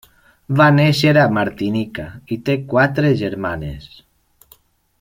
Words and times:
Va 0.59 0.65
néixer 0.77 1.11
a 1.23 1.25
Martinica 1.35 2.07
i 2.37 2.39
té 2.49 2.57
quatre 2.73 3.13
germanes. 3.21 3.87